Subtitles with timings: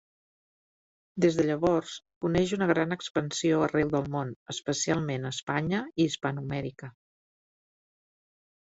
[1.25, 1.91] Des de llavors
[2.25, 6.95] coneix una gran expansió arreu del món, especialment a Espanya i Hispanoamèrica.